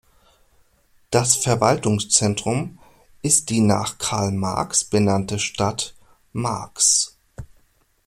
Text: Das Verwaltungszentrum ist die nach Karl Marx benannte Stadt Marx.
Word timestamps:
Das 1.11 1.35
Verwaltungszentrum 1.35 2.79
ist 3.21 3.51
die 3.51 3.59
nach 3.61 3.99
Karl 3.99 4.31
Marx 4.31 4.83
benannte 4.83 5.37
Stadt 5.37 5.93
Marx. 6.33 7.19